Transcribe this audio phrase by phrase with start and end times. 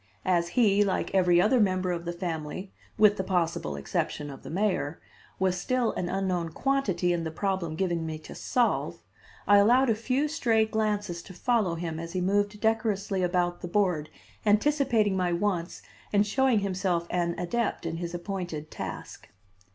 [0.25, 4.49] As he, like every other member of the family, with the possible exception of the
[4.49, 4.99] mayor,
[5.37, 9.03] was still an unknown quantity in the problem given me to solve,
[9.45, 13.67] I allowed a few stray glances to follow him as he moved decorously about the
[13.67, 14.09] board
[14.43, 19.29] anticipating my wants and showing himself an adept in his appointed task.